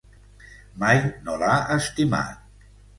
[0.85, 2.45] Mai no l'ha estimat.